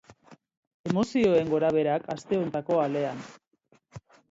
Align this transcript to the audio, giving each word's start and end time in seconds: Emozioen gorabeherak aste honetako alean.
Emozioen 0.91 1.51
gorabeherak 1.51 2.09
aste 2.15 2.41
honetako 2.41 2.83
alean. 2.87 3.25